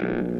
[0.00, 0.33] Mm-hmm.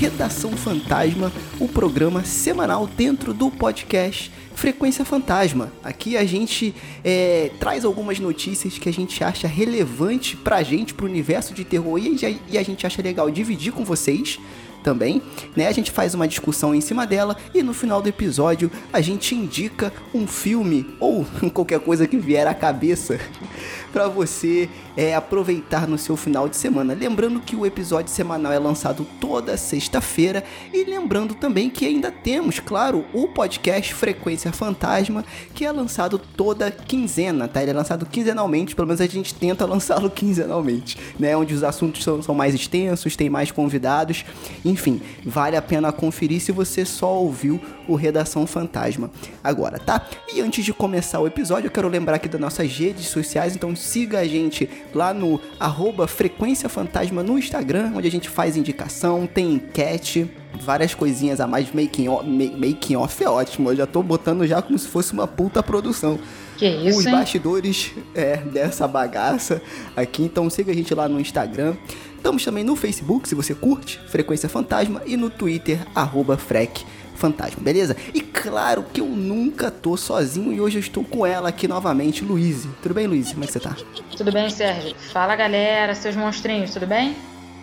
[0.00, 5.70] Redação Fantasma, o programa semanal dentro do podcast Frequência Fantasma.
[5.84, 11.04] Aqui a gente é, traz algumas notícias que a gente acha relevante pra gente, pro
[11.04, 14.40] universo de terror e a, e a gente acha legal dividir com vocês
[14.82, 15.22] também,
[15.56, 15.68] né?
[15.68, 19.34] A gente faz uma discussão em cima dela e no final do episódio a gente
[19.34, 23.18] indica um filme ou qualquer coisa que vier à cabeça
[23.92, 26.94] para você é, aproveitar no seu final de semana.
[26.94, 32.60] Lembrando que o episódio semanal é lançado toda sexta-feira e lembrando também que ainda temos,
[32.60, 37.62] claro, o podcast Frequência Fantasma, que é lançado toda quinzena, tá?
[37.62, 41.36] Ele é lançado quinzenalmente, pelo menos a gente tenta lançá-lo quinzenalmente, né?
[41.36, 44.24] Onde os assuntos são, são mais extensos, tem mais convidados,
[44.70, 49.10] enfim, vale a pena conferir se você só ouviu o Redação Fantasma
[49.42, 50.06] agora, tá?
[50.32, 53.74] E antes de começar o episódio, eu quero lembrar aqui das nossas redes sociais, então
[53.74, 59.26] siga a gente lá no arroba Frequência Fantasma no Instagram, onde a gente faz indicação,
[59.26, 61.72] tem enquete, várias coisinhas a mais.
[61.72, 65.26] Making off, making off é ótimo, eu já tô botando já como se fosse uma
[65.26, 66.18] puta produção.
[66.56, 67.12] Que isso, Os hein?
[67.12, 69.62] bastidores é, dessa bagaça
[69.96, 71.74] aqui, então siga a gente lá no Instagram.
[72.20, 77.62] Estamos também no Facebook, se você curte, Frequência Fantasma, e no Twitter, arroba Frec Fantasma,
[77.62, 77.96] beleza?
[78.12, 82.22] E claro que eu nunca tô sozinho e hoje eu estou com ela aqui novamente,
[82.22, 82.68] Luíse.
[82.82, 83.32] Tudo bem, Luíse?
[83.32, 83.74] Como é que você tá?
[84.14, 84.94] Tudo bem, Sérgio?
[85.10, 87.16] Fala, galera, seus monstrinhos, tudo bem?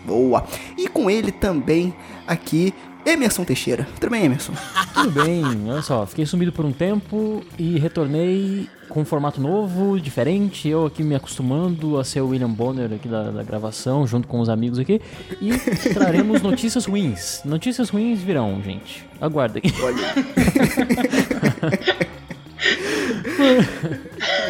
[0.04, 0.44] Boa!
[0.76, 1.94] E com ele também
[2.26, 2.74] aqui,
[3.08, 3.88] Emerson Teixeira.
[3.98, 4.52] Tudo bem, Emerson?
[4.92, 9.98] Tudo bem, olha só, fiquei sumido por um tempo e retornei com um formato novo,
[9.98, 14.28] diferente, eu aqui me acostumando a ser o William Bonner aqui da, da gravação, junto
[14.28, 15.00] com os amigos aqui,
[15.40, 15.52] e
[15.92, 17.40] traremos notícias ruins.
[17.44, 19.06] Notícias ruins virão, gente.
[19.20, 19.62] Aguardem.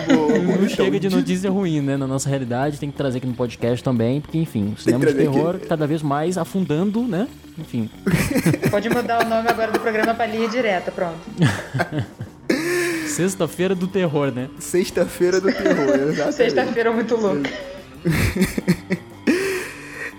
[0.07, 1.97] Boa, Não então, chega de notícia ruim, né?
[1.97, 5.13] Na nossa realidade, tem que trazer aqui no podcast também, porque, enfim, o cinema de
[5.13, 5.37] trazer aqui.
[5.37, 7.29] terror cada vez mais afundando, né?
[7.59, 7.91] Enfim.
[8.71, 11.19] Pode mudar o nome agora do programa pra linha direta, pronto.
[13.09, 14.49] Sexta-feira do terror, né?
[14.59, 16.35] Sexta-feira do terror, exatamente.
[16.37, 17.51] Sexta-feira muito louca.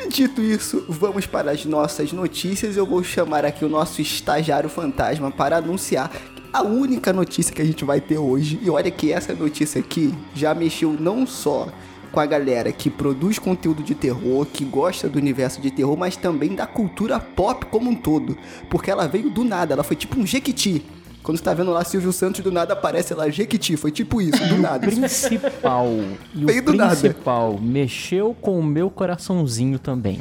[0.09, 2.75] Dito isso, vamos para as nossas notícias.
[2.75, 6.11] Eu vou chamar aqui o nosso estagiário fantasma para anunciar
[6.53, 8.59] a única notícia que a gente vai ter hoje.
[8.61, 11.67] E olha que essa notícia aqui já mexeu não só
[12.11, 16.15] com a galera que produz conteúdo de terror, que gosta do universo de terror, mas
[16.15, 18.35] também da cultura pop como um todo.
[18.69, 20.83] Porque ela veio do nada, ela foi tipo um jequiti.
[21.21, 23.77] Quando você tá vendo lá Silvio Santos, do nada aparece lá jequiti.
[23.77, 24.87] Foi tipo isso, do nada.
[24.87, 25.87] principal
[26.33, 26.95] e Veio o do nada.
[26.95, 30.19] principal mexeu com o meu coraçãozinho também.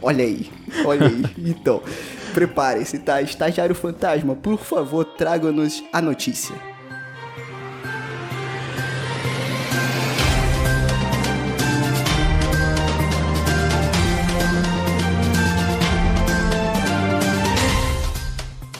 [0.00, 0.48] Olha aí,
[0.86, 1.22] olha aí.
[1.36, 1.82] Então,
[2.30, 3.20] prepare-se, tá?
[3.20, 6.54] Estagiário Fantasma, por favor, traga-nos a notícia.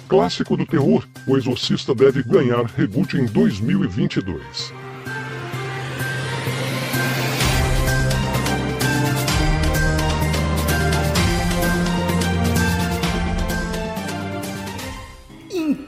[0.09, 4.73] Clássico do terror, O Exorcista deve ganhar reboot em 2022.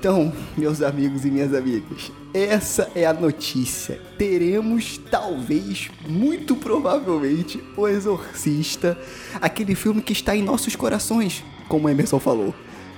[0.03, 4.01] Então, meus amigos e minhas amigas, essa é a notícia.
[4.19, 8.99] Teremos, talvez, muito provavelmente, O Exorcista,
[9.41, 12.53] aquele filme que está em nossos corações, como Emerson falou,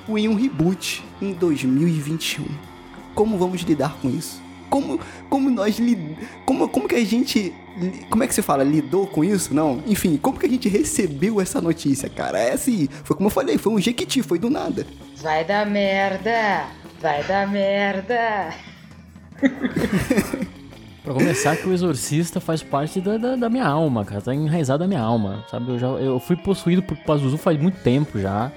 [0.08, 2.46] em um reboot em 2021.
[3.14, 4.40] Como vamos lidar com isso?
[4.70, 4.98] Como,
[5.28, 6.16] como nós lid...
[6.46, 7.52] como, como que a gente
[8.08, 11.40] como é que se fala lidou com isso não enfim como que a gente recebeu
[11.40, 14.86] essa notícia cara é assim foi como eu falei foi um jequiti foi do nada
[15.24, 16.66] Vai dar merda!
[17.04, 18.48] Vai dar merda!
[21.04, 24.22] Pra começar, que o Exorcista faz parte da, da, da minha alma, cara.
[24.22, 25.72] Tá enraizado na minha alma, sabe?
[25.72, 28.50] Eu, já, eu fui possuído por Pazuzu faz muito tempo já.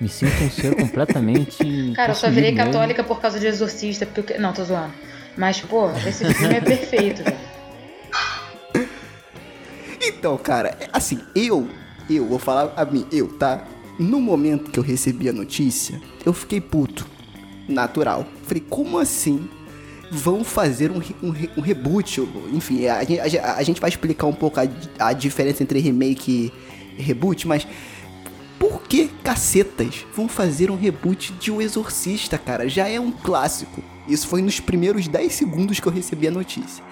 [0.00, 1.92] Me sinto um ser completamente.
[1.94, 2.72] Cara, eu só virei mesmo.
[2.72, 4.38] católica por causa de Exorcista, porque...
[4.38, 4.94] Não, tô zoando.
[5.36, 7.36] Mas, pô, esse filme é perfeito, velho.
[10.02, 11.68] Então, cara, assim, eu,
[12.08, 13.62] eu vou falar a mim, eu, tá?
[13.98, 17.19] No momento que eu recebi a notícia, eu fiquei puto.
[17.70, 18.26] Natural.
[18.42, 19.48] Falei, como assim?
[20.10, 22.20] Vão fazer um, um, um reboot?
[22.52, 24.64] Enfim, a, a, a, gente vai explicar um pouco a,
[24.98, 26.52] a diferença entre remake
[26.98, 27.66] e reboot, mas
[28.58, 32.68] por que cacetas vão fazer um reboot de O Exorcista, cara?
[32.68, 33.82] Já é um clássico.
[34.08, 36.84] Isso foi nos primeiros 10 segundos que eu recebi a notícia.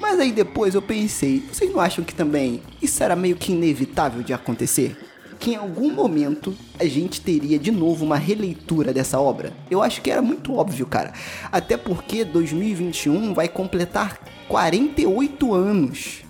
[0.00, 4.22] Mas aí depois eu pensei, vocês não acham que também isso era meio que inevitável
[4.22, 4.96] de acontecer?
[5.44, 9.52] Que em algum momento a gente teria de novo uma releitura dessa obra?
[9.70, 11.12] Eu acho que era muito óbvio, cara.
[11.52, 14.18] Até porque 2021 vai completar
[14.48, 16.22] 48 anos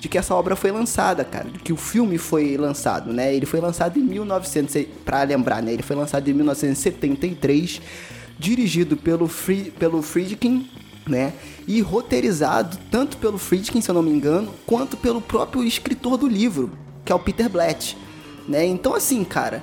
[0.00, 3.32] de que essa obra foi lançada, cara, de que o filme foi lançado, né?
[3.32, 5.72] Ele foi lançado em 1900, para lembrar, né?
[5.72, 7.80] Ele foi lançado em 1973,
[8.36, 9.30] dirigido pelo
[9.78, 10.68] pelo Friedkin
[11.06, 11.34] né?
[11.68, 16.26] E roteirizado tanto pelo Friedkin, se eu não me engano, quanto pelo próprio escritor do
[16.26, 16.72] livro,
[17.04, 17.96] que é o Peter Blatt,
[18.48, 18.64] né?
[18.64, 19.62] Então assim, cara,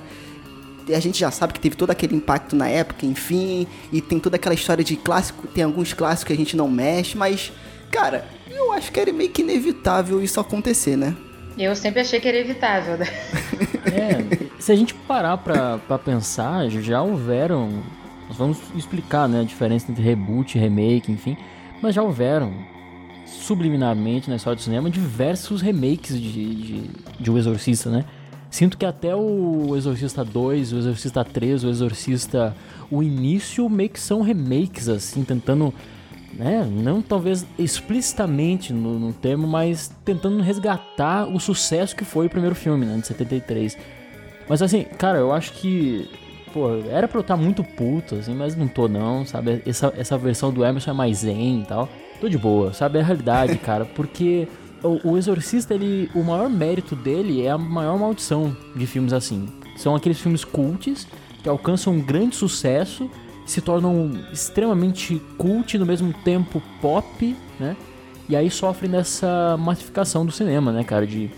[0.88, 4.36] a gente já sabe que teve todo aquele impacto na época, enfim, e tem toda
[4.36, 7.52] aquela história de clássico, tem alguns clássicos que a gente não mexe, mas,
[7.90, 11.16] cara, eu acho que era meio que inevitável isso acontecer, né?
[11.56, 13.06] Eu sempre achei que era evitável, né?
[13.86, 17.82] é, se a gente parar pra, pra pensar, já houveram
[18.28, 21.36] nós vamos explicar né, a diferença entre reboot, remake, enfim.
[21.82, 22.52] Mas já houveram,
[23.26, 26.90] subliminarmente na história do cinema, diversos remakes de, de,
[27.20, 28.04] de O Exorcista, né?
[28.54, 32.54] Sinto que até o Exorcista 2, o Exorcista 3, o Exorcista.
[32.88, 35.74] O início meio que são remakes, assim, tentando.
[36.32, 42.30] Né, não talvez explicitamente no, no termo, mas tentando resgatar o sucesso que foi o
[42.30, 43.76] primeiro filme, né, de 73.
[44.48, 46.08] Mas assim, cara, eu acho que
[46.52, 49.62] pô, era pra eu estar tá muito puto, assim, mas não tô não, sabe?
[49.66, 51.88] Essa, essa versão do Emerson é mais zen e tal.
[52.20, 52.98] Tô de boa, sabe?
[52.98, 54.46] É a realidade, cara, porque
[54.84, 59.48] o, Exorcista, ele, o maior mérito dele é a maior maldição de filmes assim.
[59.76, 61.06] São aqueles filmes cults
[61.42, 63.10] que alcançam um grande sucesso,
[63.46, 67.76] se tornam extremamente cult no mesmo tempo pop, né?
[68.28, 71.06] E aí sofrem dessa massificação do cinema, né, cara?
[71.06, 71.30] De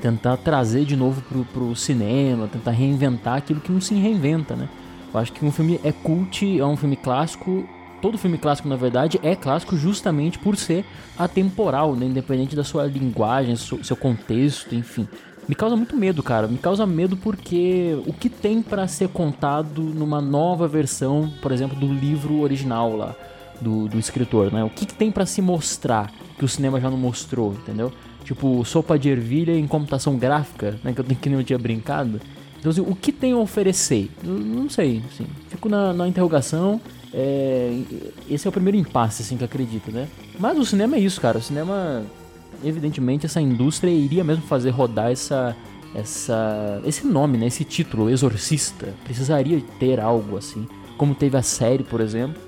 [0.00, 4.68] tentar trazer de novo pro, pro cinema, tentar reinventar aquilo que não se reinventa, né?
[5.12, 7.68] Eu acho que um filme é cult, é um filme clássico.
[8.02, 10.84] Todo filme clássico, na verdade, é clássico justamente por ser
[11.16, 12.04] atemporal, né?
[12.04, 15.06] Independente da sua linguagem, seu contexto, enfim.
[15.48, 16.48] Me causa muito medo, cara.
[16.48, 21.78] Me causa medo porque o que tem para ser contado numa nova versão, por exemplo,
[21.78, 23.14] do livro original lá,
[23.60, 24.64] do, do escritor, né?
[24.64, 27.92] O que, que tem para se mostrar que o cinema já não mostrou, entendeu?
[28.24, 30.92] Tipo, sopa de ervilha em computação gráfica, né?
[30.92, 32.20] Que eu, que nem eu tinha brincado.
[32.58, 34.10] Então, assim, o que tem a oferecer?
[34.24, 35.26] Eu, não sei, assim.
[35.48, 36.80] Fico na, na interrogação.
[37.12, 37.82] É,
[38.30, 40.08] esse é o primeiro impasse, assim, que acredito, né?
[40.38, 41.38] Mas o cinema é isso, cara.
[41.38, 42.04] O cinema,
[42.64, 45.56] evidentemente, essa indústria iria mesmo fazer rodar essa,
[45.94, 47.46] essa, esse nome, né?
[47.46, 48.94] Esse título, Exorcista.
[49.04, 50.66] Precisaria ter algo assim.
[50.96, 52.40] Como teve a série, por exemplo.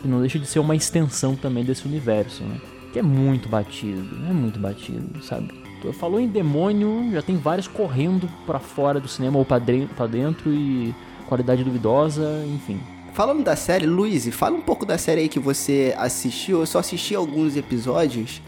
[0.00, 2.60] Que não deixa de ser uma extensão também desse universo, né?
[2.92, 5.50] que é muito batido, é muito batido, sabe?
[5.94, 10.94] Falou em demônio, já tem vários correndo para fora do cinema ou para dentro e
[11.26, 12.78] qualidade duvidosa, enfim.
[13.12, 16.60] Falando da série, Luiz, fala um pouco da série aí que você assistiu.
[16.60, 18.40] Eu só assisti alguns episódios,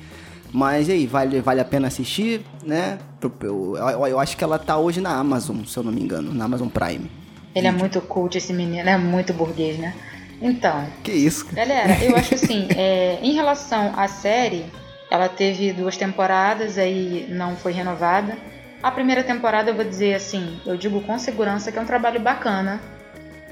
[0.50, 2.99] mas aí, vale, vale a pena assistir, né?
[3.20, 6.32] Eu, eu, eu acho que ela tá hoje na Amazon, se eu não me engano,
[6.32, 7.11] na Amazon Prime.
[7.55, 9.94] Ele é muito cult, esse menino, é muito burguês, né?
[10.40, 10.87] Então.
[11.02, 11.46] Que isso?
[11.52, 14.64] Galera, eu acho assim, é, em relação à série,
[15.11, 18.37] ela teve duas temporadas, aí não foi renovada.
[18.83, 22.21] A primeira temporada eu vou dizer assim, eu digo com segurança que é um trabalho
[22.21, 22.80] bacana,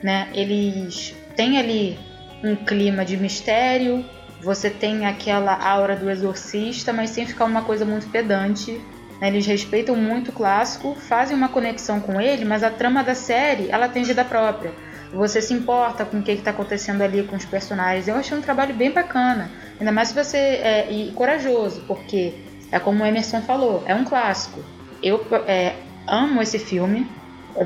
[0.02, 0.28] né?
[0.34, 1.98] Eles têm ali
[2.42, 4.04] um clima de mistério,
[4.42, 8.80] você tem aquela aura do exorcista, mas sem ficar uma coisa muito pedante.
[9.20, 9.28] Né?
[9.28, 13.70] Eles respeitam muito o clássico, fazem uma conexão com ele, mas a trama da série
[13.70, 14.72] ela tem vida própria
[15.12, 18.08] você se importa com o que está acontecendo ali com os personagens.
[18.08, 22.32] Eu achei um trabalho bem bacana, ainda mais se você é e corajoso, porque
[22.70, 24.64] é como o Emerson falou, é um clássico.
[25.02, 25.74] Eu é,
[26.06, 27.06] amo esse filme,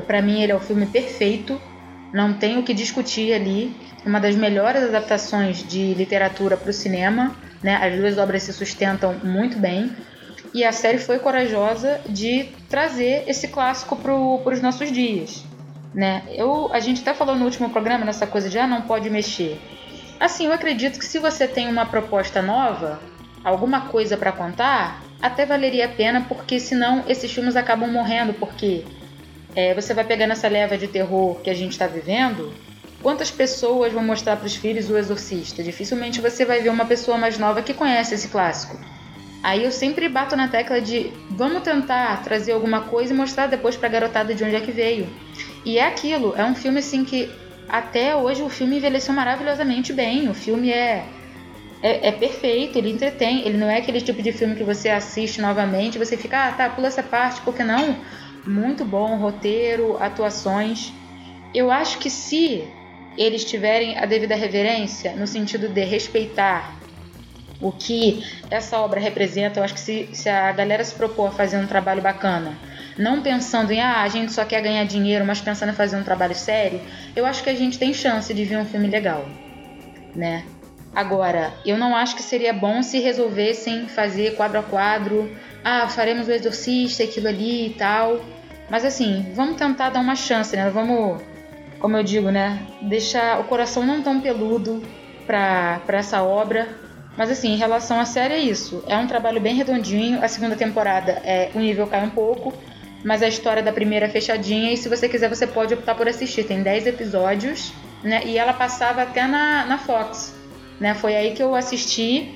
[0.05, 1.59] para mim ele é o filme perfeito,
[2.13, 3.75] não tem o que discutir ali.
[4.05, 7.75] Uma das melhores adaptações de literatura para o cinema, né?
[7.75, 9.91] As duas obras se sustentam muito bem.
[10.53, 15.43] E a série foi corajosa de trazer esse clássico para os nossos dias
[15.97, 16.21] né?
[16.29, 19.59] Eu, a gente até falou no último programa nessa coisa de ah, não pode mexer.
[20.19, 22.99] Assim, eu acredito que se você tem uma proposta nova,
[23.43, 28.83] alguma coisa para contar, até valeria a pena, porque senão esses filmes acabam morrendo, porque
[29.57, 32.53] é, você vai pegar nessa leva de terror que a gente está vivendo.
[33.01, 35.63] Quantas pessoas vão mostrar para os filhos o Exorcista?
[35.63, 38.77] Dificilmente você vai ver uma pessoa mais nova que conhece esse clássico.
[39.41, 43.75] Aí eu sempre bato na tecla de vamos tentar trazer alguma coisa e mostrar depois
[43.75, 45.09] para a garotada de onde é que veio.
[45.65, 47.27] E é aquilo, é um filme assim que
[47.67, 50.29] até hoje o filme envelheceu maravilhosamente bem.
[50.29, 51.03] O filme é,
[51.81, 53.41] é, é, perfeito, ele entretém.
[53.43, 56.69] Ele não é aquele tipo de filme que você assiste novamente você fica, ah, tá,
[56.69, 57.97] pula essa parte, porque não?
[58.47, 60.93] Muito bom, roteiro, atuações.
[61.53, 62.73] Eu acho que se
[63.17, 66.79] eles tiverem a devida reverência, no sentido de respeitar
[67.59, 71.31] o que essa obra representa, eu acho que se, se a galera se propor a
[71.31, 72.57] fazer um trabalho bacana,
[72.97, 76.03] não pensando em, ah, a gente só quer ganhar dinheiro, mas pensando em fazer um
[76.03, 76.79] trabalho sério,
[77.17, 79.27] eu acho que a gente tem chance de ver um filme legal,
[80.15, 80.45] né?
[80.95, 85.35] Agora, eu não acho que seria bom se resolvessem fazer quadro a quadro,
[85.65, 88.36] ah, faremos o exorcista, aquilo ali e tal.
[88.69, 90.69] Mas assim, vamos tentar dar uma chance, né?
[90.69, 91.21] Vamos,
[91.79, 92.59] como eu digo, né?
[92.81, 94.81] Deixar o coração não tão peludo
[95.25, 96.67] para essa obra.
[97.17, 98.83] Mas assim, em relação à série é isso.
[98.87, 100.23] É um trabalho bem redondinho.
[100.23, 102.53] A segunda temporada é o nível cai um pouco,
[103.03, 106.07] mas a história da primeira é fechadinha e se você quiser você pode optar por
[106.07, 106.43] assistir.
[106.43, 108.21] Tem 10 episódios, né?
[108.25, 110.35] E ela passava até na, na Fox,
[110.79, 110.93] né?
[110.93, 112.33] Foi aí que eu assisti.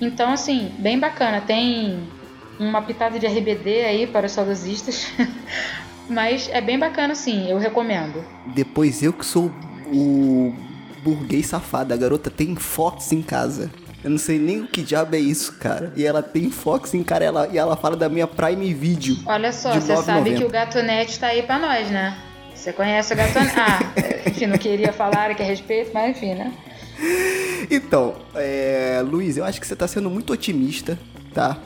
[0.00, 1.40] Então, assim, bem bacana.
[1.40, 2.08] Tem
[2.58, 5.06] uma pitada de RBD aí para os saudosistas.
[6.08, 7.50] Mas é bem bacana, sim.
[7.50, 8.24] Eu recomendo.
[8.46, 9.50] Depois eu que sou
[9.86, 10.54] o
[11.02, 11.92] burguês safado.
[11.92, 13.70] A garota tem Fox em casa.
[14.04, 15.92] Eu não sei nem o que diabo é isso, cara.
[15.96, 19.18] E ela tem Fox em cara ela, e ela fala da minha Prime Video.
[19.26, 22.16] Olha só, você sabe que o Gato Net tá aí pra nós, né?
[22.54, 23.54] Você conhece o Gato Net?
[23.58, 23.80] Ah,
[24.30, 26.52] enfim, não queria falar aqui a respeito, mas enfim, né?
[27.70, 30.98] Então, é, Luiz, eu acho que você tá sendo muito otimista,
[31.36, 31.58] tá?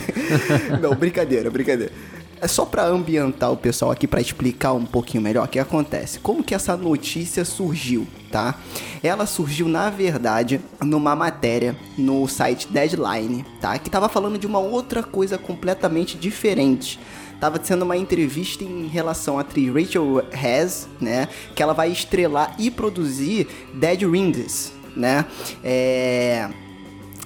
[0.80, 1.92] não, brincadeira, brincadeira.
[2.40, 6.18] É só para ambientar o pessoal aqui para explicar um pouquinho melhor o que acontece.
[6.18, 8.54] Como que essa notícia surgiu, tá?
[9.02, 13.78] Ela surgiu na verdade numa matéria no site Deadline, tá?
[13.78, 16.98] Que tava falando de uma outra coisa completamente diferente
[17.40, 21.28] tava sendo uma entrevista em relação à atriz Rachel Hess, né?
[21.54, 25.26] Que ela vai estrelar e produzir Dead Rings, né?
[25.62, 26.48] É...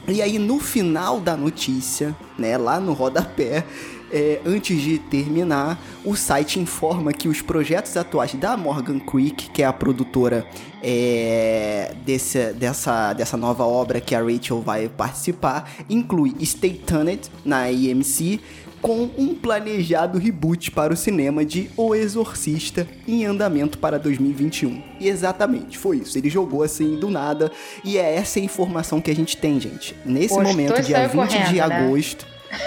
[0.08, 2.56] E aí no final da notícia, né?
[2.56, 3.62] Lá no rodapé,
[4.10, 9.62] é, antes de terminar, o site informa que os projetos atuais da Morgan Creek, que
[9.62, 10.46] é a produtora
[10.82, 17.64] é, desse, dessa, dessa nova obra que a Rachel vai participar, inclui Stay Tuned na
[17.64, 18.40] AMC,
[18.80, 24.82] com um planejado reboot para o cinema de O Exorcista em andamento para 2021.
[25.00, 26.16] E exatamente, foi isso.
[26.16, 27.50] Ele jogou assim do nada
[27.84, 29.94] e é essa a informação que a gente tem, gente.
[30.04, 31.60] Nesse momento, dia 20 correndo, de né?
[31.60, 32.26] agosto.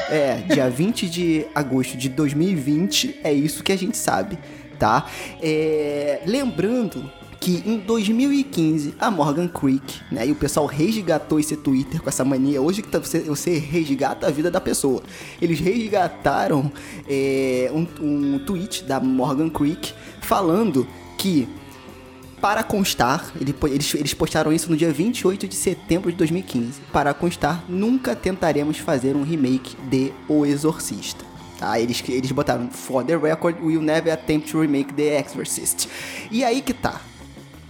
[0.10, 4.38] É, dia 20 de agosto de 2020, é isso que a gente sabe,
[4.78, 5.08] tá?
[5.42, 7.10] É, lembrando
[7.42, 12.24] que em 2015 a Morgan Creek, né, e o pessoal resgatou esse Twitter com essa
[12.24, 12.62] mania.
[12.62, 15.02] Hoje que tá, você, você resgata a vida da pessoa.
[15.42, 16.72] Eles resgataram
[17.10, 21.50] é, um, um tweet da Morgan Creek falando que
[22.40, 26.80] para constar, eles, eles postaram isso no dia 28 de setembro de 2015.
[26.94, 31.26] Para constar, nunca tentaremos fazer um remake de O Exorcista.
[31.58, 31.80] Tá?
[31.80, 35.88] Eles, eles botaram, for the record, we'll never attempt to remake The Exorcist.
[36.32, 37.02] E aí que tá.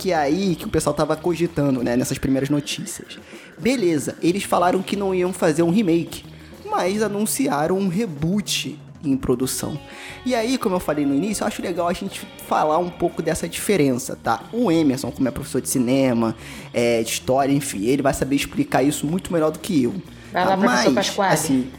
[0.02, 3.20] Que é aí que o pessoal tava cogitando, né, nessas primeiras notícias.
[3.60, 6.26] Beleza, eles falaram que não iam fazer um remake,
[6.66, 9.80] mas anunciaram um reboot em produção.
[10.26, 13.22] E aí, como eu falei no início, eu acho legal a gente falar um pouco
[13.22, 14.42] dessa diferença, tá?
[14.52, 16.36] O Emerson, como é professor de cinema,
[16.74, 19.94] é, de história, enfim, ele vai saber explicar isso muito melhor do que eu.
[20.34, 21.34] Vai lá, Mas, professor Pasquale.
[21.36, 21.72] Assim,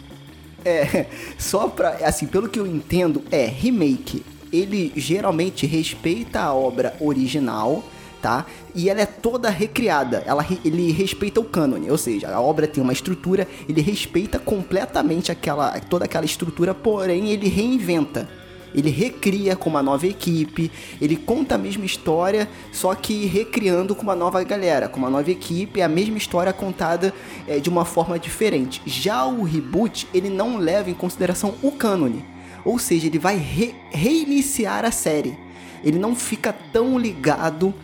[0.65, 4.25] é, só pra, assim, pelo que eu entendo, é remake.
[4.53, 7.83] Ele geralmente respeita a obra original,
[8.23, 8.47] tá?
[8.75, 10.23] E ela é toda recriada.
[10.25, 15.33] Ela, ele respeita o cânone, ou seja, a obra tem uma estrutura, ele respeita completamente
[15.33, 18.29] aquela, toda aquela estrutura, porém ele reinventa.
[18.75, 24.03] Ele recria com uma nova equipe, ele conta a mesma história, só que recriando com
[24.03, 27.13] uma nova galera, com uma nova equipe, a mesma história contada
[27.47, 28.81] é, de uma forma diferente.
[28.87, 32.25] Já o reboot, ele não leva em consideração o cânone,
[32.65, 35.37] ou seja, ele vai re reiniciar a série.
[35.85, 37.75] Ele não fica tão ligado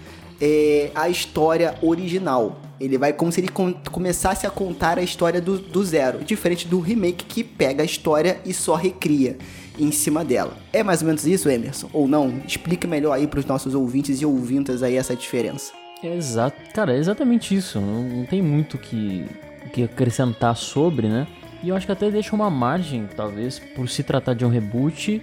[0.41, 2.61] é, a história original.
[2.81, 6.69] Ele vai como se ele com, começasse a contar a história do, do zero, diferente
[6.69, 9.37] do remake que pega a história e só recria
[9.79, 10.57] em cima dela.
[10.73, 11.89] É mais ou menos isso, Emerson?
[11.93, 12.41] Ou não?
[12.47, 15.73] Explica melhor aí para os nossos ouvintes e ouvintas aí essa diferença.
[16.03, 17.81] Exato, cara, é exatamente isso.
[17.81, 19.27] Não, não tem muito que
[19.69, 21.27] que acrescentar sobre, né?
[21.63, 25.21] E eu acho que até deixa uma margem, talvez, por se tratar de um reboot,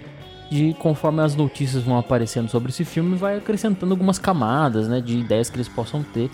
[0.50, 5.18] de conforme as notícias vão aparecendo sobre esse filme, vai acrescentando algumas camadas, né, de
[5.18, 6.30] ideias que eles possam ter.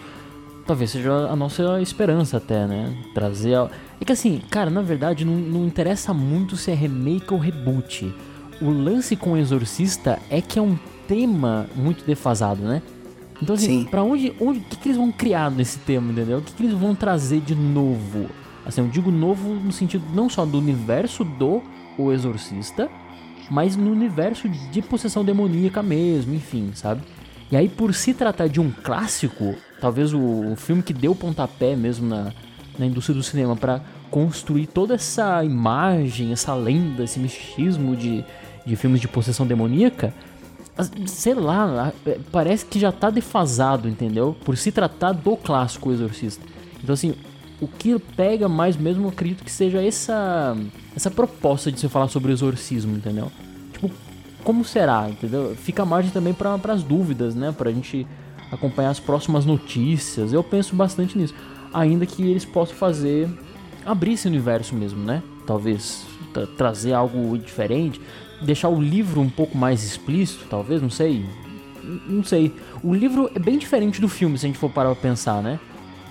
[0.66, 2.96] Talvez seja a nossa esperança até, né?
[3.14, 3.56] Trazer.
[3.56, 3.68] A...
[4.00, 8.14] É que assim, cara, na verdade não, não interessa muito se é remake ou reboot.
[8.60, 10.78] O lance com o Exorcista é que é um
[11.08, 12.80] tema muito defasado, né?
[13.42, 13.84] Então, assim, Sim.
[13.90, 14.32] pra onde.
[14.40, 16.38] onde o que, que eles vão criar nesse tema, entendeu?
[16.38, 18.30] O que, que eles vão trazer de novo?
[18.64, 21.60] Assim, eu digo novo no sentido não só do universo do
[21.98, 22.88] O Exorcista,
[23.52, 27.02] mas no universo de possessão demoníaca mesmo, enfim, sabe?
[27.50, 32.08] E aí, por se tratar de um clássico, talvez o, filme que deu pontapé mesmo
[32.08, 32.32] na,
[32.78, 38.24] na indústria do cinema para construir toda essa imagem, essa lenda, esse misticismo de,
[38.64, 40.14] de filmes de possessão demoníaca,
[41.04, 44.34] sei lá, é, parece que já tá defasado, entendeu?
[44.46, 46.42] Por se tratar do clássico Exorcista.
[46.82, 47.14] Então, assim,
[47.60, 50.56] o que pega mais mesmo, eu acredito que seja essa,
[50.96, 53.30] essa proposta de se falar sobre exorcismo, entendeu?
[54.44, 55.54] Como será, entendeu?
[55.56, 57.52] Fica a margem também para as dúvidas, né?
[57.56, 58.06] Pra gente
[58.50, 60.32] acompanhar as próximas notícias.
[60.32, 61.34] Eu penso bastante nisso.
[61.72, 63.28] Ainda que eles possam fazer.
[63.86, 65.22] abrir esse universo mesmo, né?
[65.46, 68.00] Talvez tra trazer algo diferente
[68.42, 71.24] deixar o livro um pouco mais explícito, talvez, não sei.
[72.06, 72.54] Não sei.
[72.82, 75.58] O livro é bem diferente do filme, se a gente for parar pra pensar, né?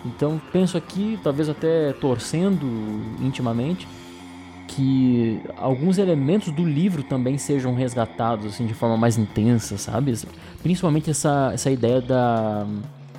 [0.05, 2.65] Então penso aqui, talvez até torcendo
[3.21, 3.87] intimamente,
[4.75, 10.17] que alguns elementos do livro também sejam resgatados assim de forma mais intensa, sabe?
[10.63, 12.65] Principalmente essa, essa ideia da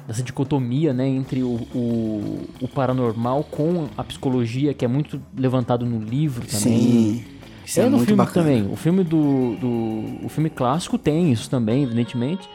[0.06, 5.86] dessa dicotomia né, entre o, o, o paranormal com a psicologia, que é muito levantado
[5.86, 6.80] no livro também.
[6.80, 7.24] Sim.
[7.64, 8.46] Isso é, é no filme bacana.
[8.46, 8.72] também.
[8.72, 10.26] O filme do, do.
[10.26, 12.48] O filme clássico tem isso também, evidentemente.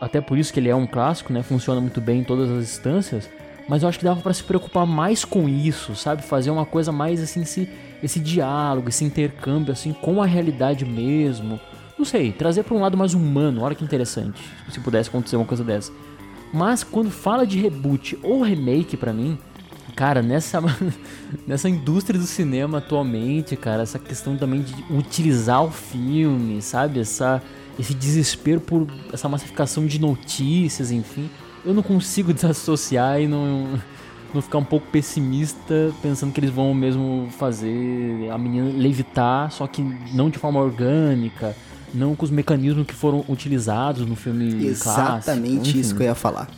[0.00, 1.42] Até por isso que ele é um clássico, né?
[1.42, 3.30] Funciona muito bem em todas as instâncias.
[3.68, 6.22] Mas eu acho que dava para se preocupar mais com isso, sabe?
[6.22, 7.68] Fazer uma coisa mais assim, esse,
[8.02, 11.60] esse diálogo, esse intercâmbio, assim, com a realidade mesmo.
[11.98, 14.40] Não sei, trazer para um lado mais humano, olha que interessante.
[14.70, 15.92] Se pudesse acontecer uma coisa dessa.
[16.52, 19.38] Mas quando fala de reboot ou remake para mim,
[19.98, 20.62] Cara, nessa,
[21.44, 27.00] nessa indústria do cinema atualmente, cara, essa questão também de utilizar o filme, sabe?
[27.00, 27.42] Essa,
[27.76, 31.28] esse desespero por essa massificação de notícias, enfim.
[31.64, 33.76] Eu não consigo desassociar e não,
[34.34, 39.66] não ficar um pouco pessimista pensando que eles vão mesmo fazer a menina levitar, só
[39.66, 41.56] que não de forma orgânica,
[41.94, 45.30] não com os mecanismos que foram utilizados no filme Exatamente clássico.
[45.30, 46.48] Exatamente isso que eu ia falar.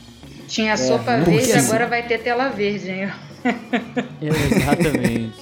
[0.48, 3.08] Tinha sopa é, verde, assim, agora vai ter tela verde, hein?
[3.44, 5.40] É, exatamente.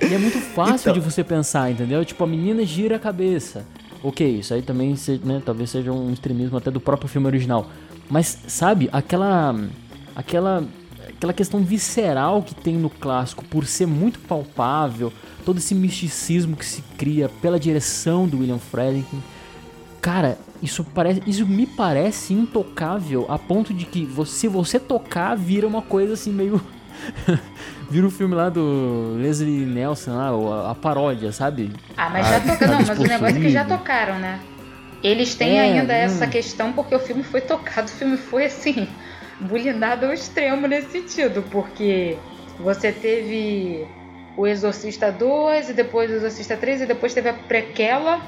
[0.00, 0.92] e é muito fácil então...
[0.92, 2.04] de você pensar, entendeu?
[2.04, 3.66] Tipo, a menina gira a cabeça.
[4.02, 7.68] Ok, isso aí também né, talvez seja um extremismo até do próprio filme original.
[8.08, 9.54] Mas, sabe, aquela.
[10.14, 10.64] aquela.
[11.18, 15.12] Aquela questão visceral que tem no clássico, por ser muito palpável,
[15.44, 19.20] todo esse misticismo que se cria pela direção do William Friedkin.
[20.00, 25.36] Cara, isso, parece, isso me parece intocável a ponto de que você, se você tocar,
[25.36, 26.60] vira uma coisa assim meio
[27.90, 31.72] Vira o um filme lá do Leslie Nelson, lá, a, paródia, sabe?
[31.96, 32.72] Ah, mas já tocaram.
[32.78, 34.40] Não, mas o negócio é que já tocaram, né?
[35.02, 35.96] Eles têm é, ainda hum.
[35.96, 38.88] essa questão porque o filme foi tocado, o filme foi assim,
[39.40, 42.16] bulinado ao extremo nesse sentido, porque
[42.58, 43.86] você teve
[44.36, 48.20] o Exorcista 2 e depois o Exorcista 3 e depois teve a prequela,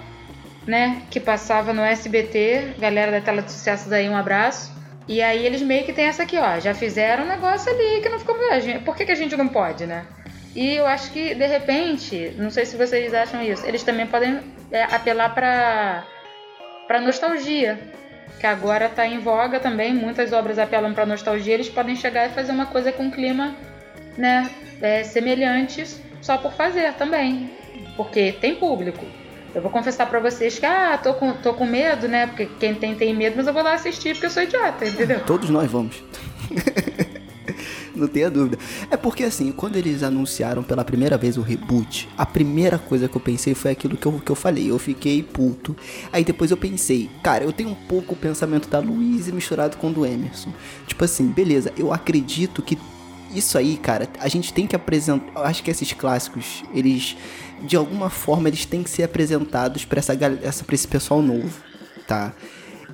[0.66, 4.72] né, que passava no SBT, galera da tela de sucesso daí, um abraço.
[5.08, 8.08] E aí eles meio que tem essa aqui, ó, já fizeram um negócio ali que
[8.08, 8.36] não ficou.
[8.84, 10.04] Por que, que a gente não pode, né?
[10.54, 14.40] E eu acho que, de repente, não sei se vocês acham isso, eles também podem
[14.70, 16.04] é, apelar para
[16.86, 17.78] para nostalgia,
[18.40, 22.32] que agora está em voga também, muitas obras apelam para nostalgia, eles podem chegar e
[22.32, 23.54] fazer uma coisa com clima,
[24.16, 24.50] né,
[24.80, 27.50] é, semelhantes só por fazer também,
[27.96, 29.04] porque tem público.
[29.54, 32.28] Eu vou confessar para vocês que, ah, tô com, tô com medo, né?
[32.28, 35.20] Porque quem tem, tem medo, mas eu vou lá assistir porque eu sou idiota, entendeu?
[35.24, 36.04] Todos nós vamos.
[38.00, 38.58] Não tenha dúvida.
[38.90, 43.16] É porque assim, quando eles anunciaram pela primeira vez o reboot, a primeira coisa que
[43.16, 44.70] eu pensei foi aquilo que eu, que eu falei.
[44.70, 45.76] Eu fiquei puto.
[46.12, 49.90] Aí depois eu pensei, cara, eu tenho um pouco o pensamento da Luísa misturado com
[49.90, 50.52] o do Emerson.
[50.86, 52.78] Tipo assim, beleza, eu acredito que
[53.34, 55.42] isso aí, cara, a gente tem que apresentar.
[55.42, 57.16] Acho que esses clássicos, eles
[57.62, 61.60] de alguma forma eles têm que ser apresentados para essa, essa pra esse pessoal novo,
[62.06, 62.32] tá?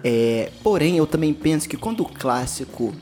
[0.03, 2.93] É, porém, eu também penso que quando o clássico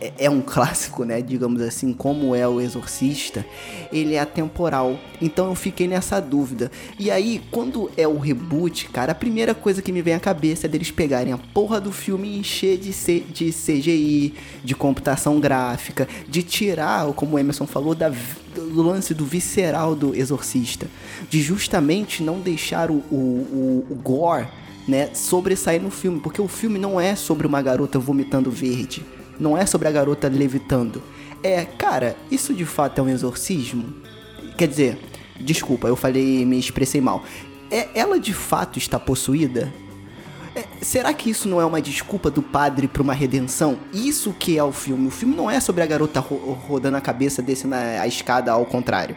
[0.00, 1.20] é, é, um clássico, né?
[1.20, 3.44] Digamos assim, como é o Exorcista,
[3.92, 4.98] ele é atemporal.
[5.20, 6.70] Então eu fiquei nessa dúvida.
[6.98, 10.66] E aí, quando é o reboot, cara, a primeira coisa que me vem à cabeça
[10.66, 15.38] é deles pegarem a porra do filme e encher de, C, de CGI, de computação
[15.38, 18.08] gráfica, de tirar, como o Emerson falou, da,
[18.54, 20.86] do lance do visceral do Exorcista.
[21.28, 24.48] De justamente não deixar o, o, o, o gore
[24.88, 29.04] né, sobressair no filme, porque o filme não é sobre uma garota vomitando verde
[29.38, 31.02] não é sobre a garota levitando.
[31.42, 33.94] É, cara, isso de fato é um exorcismo?
[34.56, 34.98] Quer dizer,
[35.38, 37.22] desculpa, eu falei, me expressei mal.
[37.70, 39.72] É, ela de fato está possuída?
[40.54, 43.76] É, será que isso não é uma desculpa do padre para uma redenção?
[43.92, 45.08] Isso que é o filme.
[45.08, 48.64] O filme não é sobre a garota ro rodando a cabeça descendo a, escada ao
[48.64, 49.16] contrário.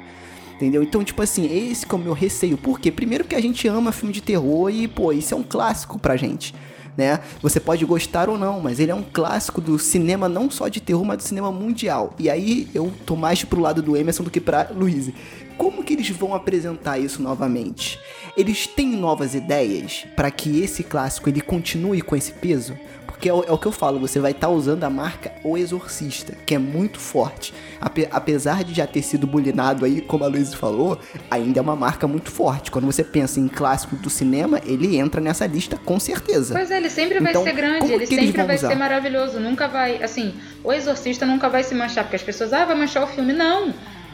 [0.56, 0.82] Entendeu?
[0.82, 2.58] Então, tipo assim, esse é o meu receio.
[2.58, 2.91] Por quê?
[2.91, 6.17] Primeiro que a gente ama filme de terror e, pô, isso é um clássico pra
[6.17, 6.56] gente.
[6.98, 7.20] Né?
[7.44, 10.82] Você pode gostar ou não, mas ele é um clássico do cinema não só de
[10.82, 12.16] terror, mas do cinema mundial.
[12.18, 15.12] E aí eu tô mais pro lado do Emerson do que pra Luiz.
[15.58, 18.00] Como que eles vão apresentar isso novamente?
[18.36, 22.76] Eles têm novas ideias para que esse clássico ele continue com esse peso?
[23.17, 25.32] Porque é o, é o que eu falo, você vai estar tá usando a marca
[25.43, 27.51] O Exorcista, que é muito forte.
[27.82, 30.99] Ape, apesar de já ter sido bulinado aí, como a Luiz falou,
[31.30, 32.69] ainda é uma marca muito forte.
[32.69, 36.53] Quando você pensa em clássico do cinema, ele entra nessa lista com certeza.
[36.53, 38.67] Pois é, ele sempre vai Então, ser grande, ele sempre vai usar?
[38.69, 42.65] ser maravilhoso, nunca vai, assim, o Exorcista nunca vai se manchar, porque as pessoas, ah,
[42.65, 43.34] vai manchar o filme.
[43.34, 43.73] Não!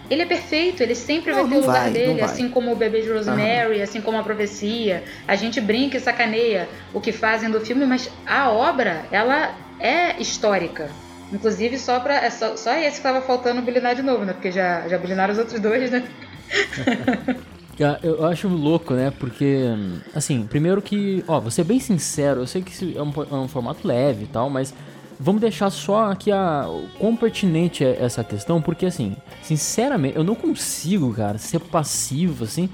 [0.09, 2.75] Ele é perfeito, ele sempre Não, vai ter o lugar vai, dele, assim como o
[2.75, 5.03] bebê de Rosemary, assim como a profecia.
[5.27, 10.21] A gente brinca e sacaneia o que fazem do filme, mas a obra, ela é
[10.21, 10.89] histórica.
[11.31, 14.33] Inclusive, só, pra, é só, só esse que tava faltando bulinar de novo, né?
[14.33, 16.03] Porque já, já bulinaram os outros dois, né?
[17.81, 19.11] Ah, Eu acho louco, né?
[19.17, 19.65] Porque,
[20.13, 23.35] assim, primeiro que, ó, vou ser bem sincero, eu sei que isso é um, é
[23.35, 24.73] um formato leve e tal, mas
[25.19, 26.65] vamos deixar só aqui a
[26.99, 32.69] quão pertinente é essa questão, porque, assim, sinceramente, eu não consigo, cara, ser passivo, assim,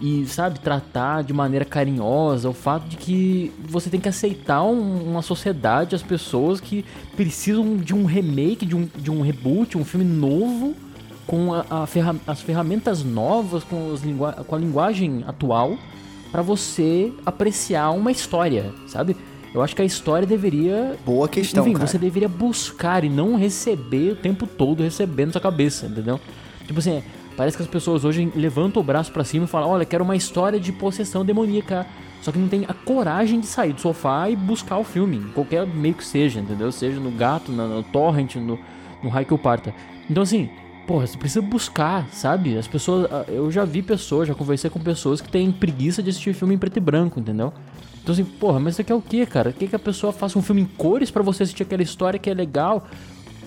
[0.00, 5.08] e, sabe, tratar de maneira carinhosa o fato de que você tem que aceitar um-
[5.10, 9.84] uma sociedade, as pessoas que precisam de um remake, de um, de um reboot, um
[9.84, 10.74] filme novo
[11.26, 13.94] com a, a ferra- as ferramentas novas, com,
[14.48, 15.78] com a linguagem atual,
[16.32, 19.16] pra você apreciar uma história, sabe?
[19.54, 20.96] Eu acho que a história deveria.
[21.04, 21.86] Boa questão, Enfim, cara.
[21.86, 26.18] você deveria buscar e não receber o tempo todo recebendo na sua cabeça, entendeu?
[26.66, 27.02] Tipo assim,
[27.36, 30.16] parece que as pessoas hoje levantam o braço pra cima e falam: Olha, quero uma
[30.16, 31.86] história de possessão demoníaca.
[32.22, 35.66] Só que não tem a coragem de sair do sofá e buscar o filme, qualquer
[35.66, 36.70] meio que seja, entendeu?
[36.70, 38.56] Seja no gato, no, no torrent, no,
[39.02, 39.74] no raio que eu parta.
[40.08, 40.48] Então assim,
[40.86, 42.56] porra, você precisa buscar, sabe?
[42.56, 43.08] As pessoas.
[43.10, 46.54] ah, Eu já vi pessoas, já conversei com pessoas que têm preguiça de assistir filme
[46.54, 47.52] em preto e branco, entendeu?
[48.02, 49.52] Então assim, porra, mas você quer o quê, cara?
[49.52, 52.28] Quer que a pessoa faça um filme em cores pra você assistir aquela história que
[52.28, 52.86] é legal?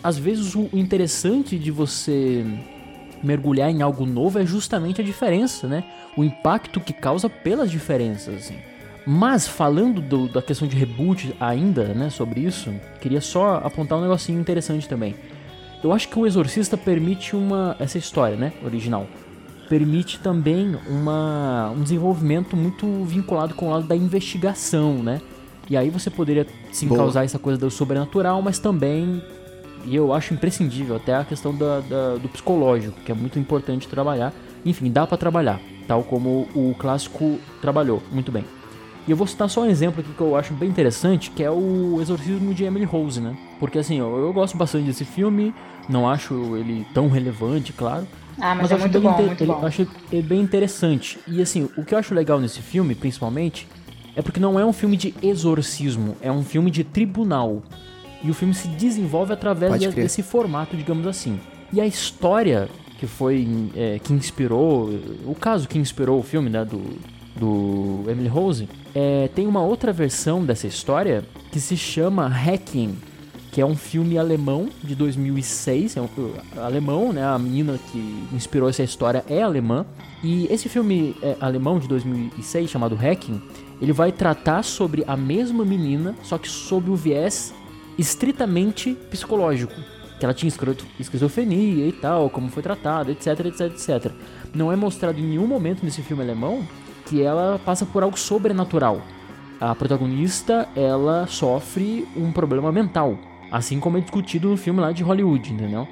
[0.04, 2.46] Às vezes o interessante de você
[3.24, 5.84] mergulhar em algo novo é justamente a diferença, né?
[6.16, 8.56] O impacto que causa pelas diferenças, assim.
[9.06, 14.02] Mas falando do- da questão de reboot ainda, né, sobre isso, queria só apontar um
[14.02, 15.16] negocinho interessante também.
[15.84, 19.06] Eu acho que o Exorcista permite uma essa história, né, original.
[19.70, 25.22] Permite também uma, um desenvolvimento muito vinculado com o lado da investigação, né?
[25.70, 27.00] E aí você poderia sim Boa.
[27.00, 29.22] causar essa coisa do sobrenatural, mas também
[29.86, 33.88] e eu acho imprescindível até a questão da- da- do psicológico, que é muito importante
[33.88, 34.34] trabalhar.
[34.66, 38.44] Enfim, dá pra trabalhar, tal como o clássico trabalhou, muito bem.
[39.08, 41.52] E eu vou citar só um exemplo aqui que eu acho bem interessante, que é
[41.52, 43.36] o Exorcismo de Emily Rose, né?
[43.60, 45.54] Porque assim, eu, eu gosto bastante desse filme,
[45.88, 48.08] não acho ele tão relevante, claro.
[48.40, 49.66] Ah, mas, eu é acho muito bom, muito ele- bom.
[49.66, 51.20] acho ele bem interessante.
[51.28, 53.68] E assim, o que eu acho legal nesse filme, principalmente,
[54.16, 57.62] é porque não é um filme de exorcismo, é um filme de tribunal.
[58.24, 61.40] E o filme se desenvolve através de- desse formato, digamos assim.
[61.72, 64.90] E a história que foi é, que inspirou
[65.26, 66.82] o caso que inspirou o filme, né, do
[67.36, 72.98] do Emily Rose, é, tem uma outra versão dessa história que se chama Hacking,
[73.52, 76.10] que é um filme alemão de 2006, é um
[76.58, 77.26] alemão, né?
[77.26, 79.86] A menina que inspirou essa história é alemã.
[80.24, 83.42] E esse filme é, alemão de 2006 chamado Hacking,
[83.82, 87.54] ele vai tratar sobre a mesma menina, só que sob o viés
[87.98, 89.74] estritamente psicológico.
[90.20, 90.52] Que ela tinha
[91.00, 94.12] esquizofrenia e tal, como foi tratada, etc, etc, etc.
[94.54, 96.66] Não é mostrado em nenhum momento nesse filme alemão
[97.06, 99.02] que ela passa por algo sobrenatural.
[99.60, 103.18] A protagonista, ela sofre um problema mental,
[103.52, 105.88] assim como é discutido no filme lá de Hollywood, entendeu?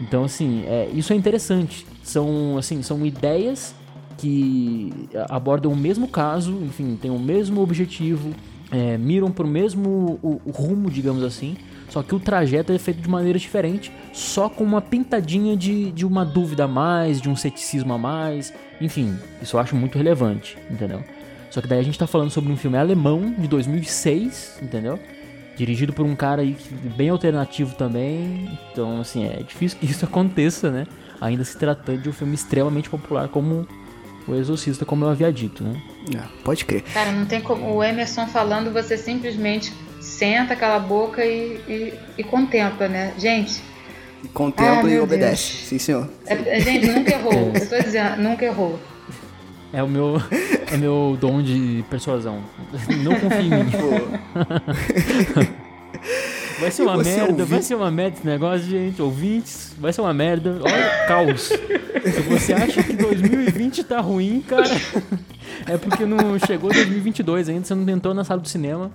[0.00, 1.86] Então, assim, é, isso é interessante.
[2.02, 3.74] São, assim, são ideias
[4.16, 4.92] que
[5.28, 8.30] abordam o mesmo caso, enfim, têm o mesmo objetivo,
[8.70, 11.56] é, miram para o mesmo o- o rumo, digamos assim,
[11.88, 16.06] só que o trajeto é feito de maneira diferente, só com uma pintadinha de, de
[16.06, 20.56] uma dúvida a mais, de um ceticismo a mais, enfim, isso eu acho muito relevante,
[20.70, 21.04] entendeu?
[21.50, 24.98] Só que daí a gente tá falando sobre um filme alemão de 2006, entendeu?
[25.56, 26.56] Dirigido por um cara aí
[26.96, 30.86] bem alternativo também, então assim, é difícil que isso aconteça, né?
[31.20, 33.68] Ainda se tratando de um filme extremamente popular como
[34.26, 35.82] O Exorcista, como eu havia dito, né?
[36.14, 36.82] É, pode crer.
[36.82, 37.74] Cara, não tem como.
[37.74, 43.12] O Emerson falando, você simplesmente senta, cala a boca e, e, e contempla, né?
[43.18, 43.62] Gente,
[44.34, 45.66] Contempla Ah, e obedece.
[45.66, 46.08] Sim, senhor.
[46.26, 47.52] é- é- gente, nunca errou.
[47.54, 48.78] Eu tô dizendo, nunca errou.
[49.72, 50.20] É o meu.
[50.72, 52.42] é meu dom de persuasão.
[53.02, 53.70] Não confie em mim.
[56.60, 59.00] Vai ser uma merda, vai ser uma merda esse negócio, gente.
[59.00, 60.58] Ouvintes, vai ser uma merda.
[60.62, 61.44] Olha, caos.
[61.44, 64.68] Se você acha que 2020 tá ruim, cara,
[65.66, 68.90] é porque não chegou 2022 ainda, você não tentou na sala do cinema.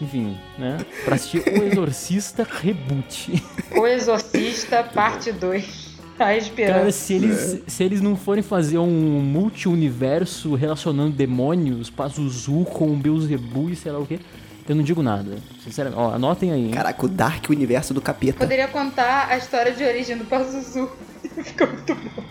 [0.00, 0.78] Enfim, né?
[1.04, 3.42] Pra assistir O Exorcista Reboot.
[3.76, 5.96] O Exorcista, parte 2.
[6.18, 6.76] Tá esperando.
[6.76, 13.70] Cara, se eles, se eles não forem fazer um multi-universo relacionando demônios, Pazuzu com Beelzebub
[13.70, 14.18] e sei lá o que,
[14.66, 15.36] eu não digo nada.
[15.62, 16.66] Sinceramente, ó, anotem aí.
[16.66, 16.70] Hein?
[16.70, 18.38] Caraca, o Dark Universo do Capeta.
[18.38, 20.90] Poderia contar a história de origem do Pazuzu.
[21.44, 22.24] Ficou muito bom.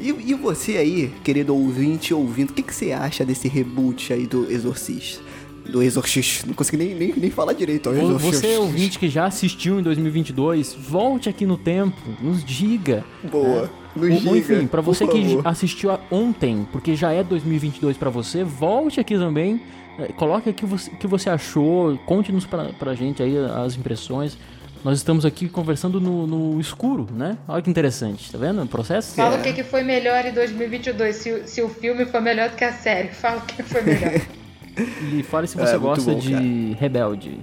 [0.00, 4.26] e, e, você aí, querido ouvinte ouvindo, o que, que você acha desse reboot aí
[4.26, 5.22] do Exorcista?
[5.68, 6.46] do Exorcist.
[6.46, 7.90] Não consegui nem, nem, nem falar direito.
[7.90, 13.04] Ó, Você, ouvinte que já assistiu em 2022, volte aqui no tempo, nos diga.
[13.30, 13.70] Boa.
[13.96, 18.10] É, nos ou, diga, enfim, para você que assistiu ontem, porque já é 2022 para
[18.10, 19.60] você, volte aqui também.
[19.98, 20.68] É, coloque aqui o
[20.98, 24.36] que você achou, conte-nos pra, pra gente aí as impressões.
[24.84, 27.38] Nós estamos aqui conversando no, no, escuro, né?
[27.48, 29.14] Olha que interessante, tá vendo o processo?
[29.14, 29.40] Fala é.
[29.40, 32.64] o que, que foi melhor em 2022, se, se o filme foi melhor do que
[32.64, 33.08] a série.
[33.16, 34.12] Fala o que foi melhor.
[34.76, 36.80] E fale se você é, gosta bom, de cara.
[36.80, 37.38] Rebelde.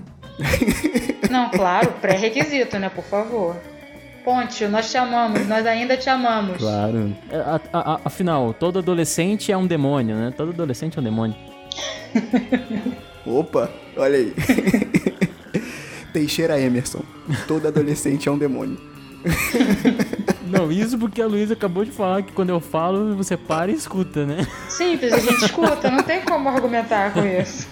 [1.30, 2.88] Não, claro, pré-requisito, né?
[2.88, 3.54] Por favor.
[4.24, 6.56] Ponte, nós te amamos, nós ainda te amamos.
[6.56, 7.14] Claro.
[7.30, 10.32] É, a, a, a, afinal, todo adolescente é um demônio, né?
[10.34, 11.36] Todo adolescente é um demônio.
[13.26, 14.34] Opa, olha aí.
[16.10, 17.02] Teixeira Emerson.
[17.46, 18.78] Todo adolescente é um demônio.
[20.46, 23.74] Não, isso porque a Luísa acabou de falar que quando eu falo, você para e
[23.74, 24.46] escuta, né?
[24.68, 27.68] Simples, a gente escuta, não tem como argumentar com isso.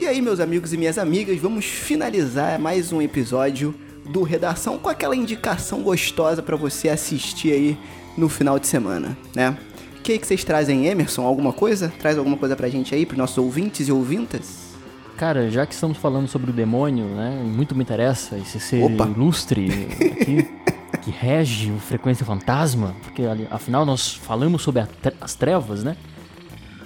[0.00, 3.74] E aí, meus amigos e minhas amigas, vamos finalizar mais um episódio
[4.08, 7.78] do Redação com aquela indicação gostosa para você assistir aí
[8.16, 9.56] no final de semana, né?
[9.98, 11.22] O que, que vocês trazem, Emerson?
[11.22, 11.92] Alguma coisa?
[11.98, 14.74] Traz alguma coisa pra gente aí, pros nossos ouvintes e ouvintas?
[15.16, 17.42] Cara, já que estamos falando sobre o demônio, né?
[17.44, 19.06] Muito me interessa esse ser Opa.
[19.06, 20.48] ilustre aqui,
[21.02, 24.84] que rege o Frequência Fantasma, porque afinal nós falamos sobre
[25.20, 25.96] as trevas, né?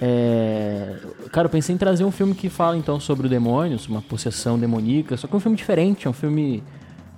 [0.01, 0.95] É...
[1.31, 4.57] Cara, eu pensei em trazer um filme que fala então sobre o demônio, uma possessão
[4.57, 6.63] demoníaca, só que é um filme diferente, é um filme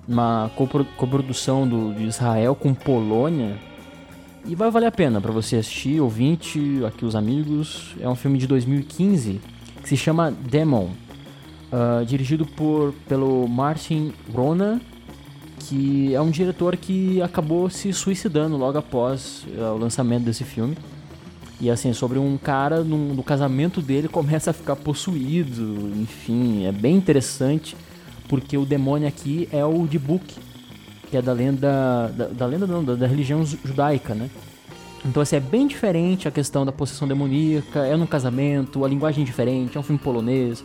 [0.06, 0.50] uma
[0.96, 3.56] coprodução do, de Israel com Polônia.
[4.44, 7.94] E vai valer a pena para você assistir, ouvinte, aqui os amigos.
[8.00, 9.40] É um filme de 2015
[9.82, 10.90] que se chama Demon,
[11.72, 14.80] uh, dirigido por, pelo Martin Rona,
[15.58, 20.76] que é um diretor que acabou se suicidando logo após uh, o lançamento desse filme.
[21.60, 26.72] E assim, sobre um cara num, no casamento dele começa a ficar possuído, enfim, é
[26.72, 27.76] bem interessante
[28.28, 30.34] porque o demônio aqui é o de Book,
[31.10, 34.30] que é da lenda, da, da lenda não, da, da, religião judaica, né?
[35.04, 39.22] Então assim, é bem diferente a questão da possessão demoníaca, é no casamento, a linguagem
[39.22, 40.64] é diferente, é um filme polonês,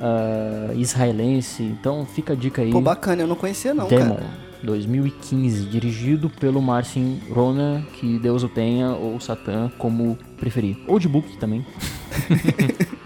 [0.00, 2.70] uh, israelense, então fica a dica aí.
[2.70, 4.44] Pô, bacana, eu não conhecia não, Demon, cara.
[4.62, 10.78] 2015, dirigido pelo Marcin Rona, que Deus o tenha, ou Satã, como preferir.
[10.86, 11.64] Ou de Book também.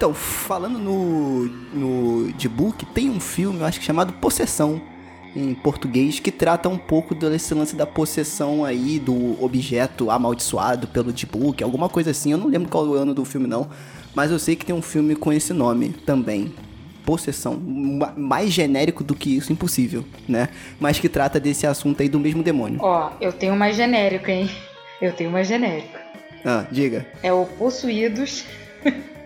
[0.00, 4.80] Então, falando no, no de book, tem um filme, eu acho que chamado Possessão,
[5.36, 11.12] em português, que trata um pouco desse lance da possessão aí, do objeto amaldiçoado pelo
[11.12, 12.32] D-Book, alguma coisa assim.
[12.32, 13.68] Eu não lembro qual é o ano do filme, não.
[14.14, 16.54] Mas eu sei que tem um filme com esse nome também.
[17.04, 17.60] Possessão.
[18.16, 20.48] Mais genérico do que isso, impossível, né?
[20.80, 22.78] Mas que trata desse assunto aí do mesmo demônio.
[22.80, 24.50] Ó, eu tenho mais genérico, hein?
[25.02, 25.98] Eu tenho mais genérico.
[26.42, 27.06] Ah, diga.
[27.22, 28.46] É o Possuídos.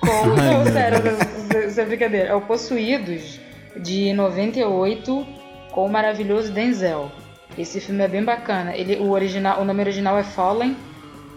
[0.00, 0.98] Com, Ai, sério,
[1.68, 2.28] isso é brincadeira.
[2.28, 3.38] É o Possuídos,
[3.76, 5.26] de 98,
[5.72, 7.10] com o maravilhoso Denzel.
[7.58, 8.74] Esse filme é bem bacana.
[8.74, 10.76] Ele, o, original, o nome original é Fallen,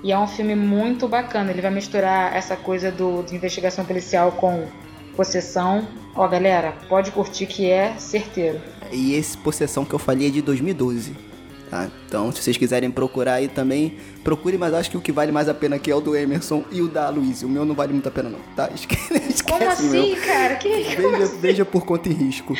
[0.03, 1.51] e é um filme muito bacana.
[1.51, 4.67] Ele vai misturar essa coisa do, de investigação policial com
[5.15, 5.87] possessão.
[6.15, 8.61] Ó, galera, pode curtir que é certeiro.
[8.91, 11.32] E esse possessão que eu falei é de 2012
[11.73, 11.89] tá?
[12.05, 15.49] Então, se vocês quiserem procurar aí também, procure, mas acho que o que vale mais
[15.49, 17.41] a pena aqui é o do Emerson e o da Luiz.
[17.41, 18.69] O meu não vale muito a pena, não, tá?
[18.75, 20.55] Esquece, Como assim, cara?
[20.55, 21.39] Que veja, assim?
[21.39, 22.55] veja por conta e risco.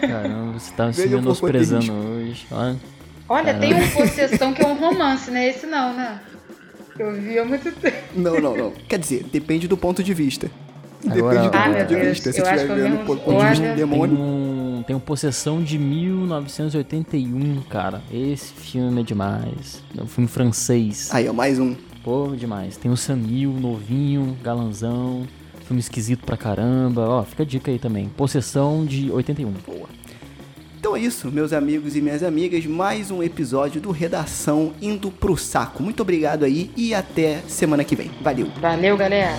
[0.00, 2.46] Caramba, você tá se menosprezando hoje.
[2.50, 2.76] Olha,
[3.26, 5.48] Olha tem uma possessão que é um romance, né?
[5.48, 6.20] Esse não, né?
[6.98, 7.96] Eu vi há muito tempo.
[8.14, 8.72] Não, não, não.
[8.86, 10.50] Quer dizer, depende do ponto de vista.
[11.08, 12.32] Agora, depende do ah, ponto de Deus, vista.
[12.32, 14.18] Se estiver vendo por ponto de vista demônio.
[14.90, 18.02] Tem tenho Possessão de 1981, cara.
[18.12, 19.84] Esse filme é demais.
[19.96, 21.10] É um filme francês.
[21.14, 21.76] Aí, ó, mais um.
[22.02, 22.76] Pô, demais.
[22.76, 25.28] Tem o Samil, novinho, galanzão.
[25.64, 27.08] Filme esquisito pra caramba.
[27.08, 28.08] Ó, fica a dica aí também.
[28.08, 29.52] Possessão de 81.
[29.64, 29.88] Boa.
[30.80, 32.66] Então é isso, meus amigos e minhas amigas.
[32.66, 35.84] Mais um episódio do Redação indo pro saco.
[35.84, 38.10] Muito obrigado aí e até semana que vem.
[38.20, 38.48] Valeu.
[38.60, 39.38] Valeu, galera.